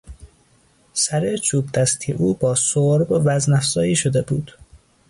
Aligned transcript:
سر 0.93 1.37
چوبدستی 1.37 2.13
او 2.13 2.33
با 2.33 2.55
سرب 2.55 3.07
وزن 3.11 3.53
افزایی 3.53 3.95
شده 3.95 4.21
بود. 4.21 4.51